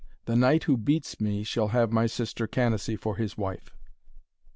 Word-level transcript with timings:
The 0.25 0.35
knight 0.35 0.63
who 0.63 0.77
beats 0.77 1.21
me 1.21 1.43
shall 1.43 1.67
have 1.67 1.91
my 1.91 2.07
sister 2.07 2.47
Canacee 2.47 2.97
for 2.97 3.17
his 3.17 3.37
wife.' 3.37 3.71